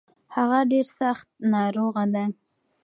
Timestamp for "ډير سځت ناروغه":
0.71-2.03